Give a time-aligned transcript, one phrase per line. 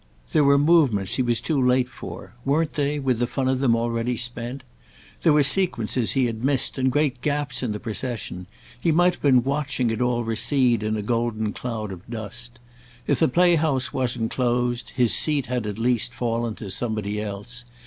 [0.31, 3.75] There were "movements" he was too late for: weren't they, with the fun of them,
[3.75, 4.63] already spent?
[5.21, 8.47] There were sequences he had missed and great gaps in the procession:
[8.79, 12.57] he might have been watching it all recede in a golden cloud of dust.
[13.05, 17.63] If the playhouse wasn't closed his seat had at least fallen to somebody else.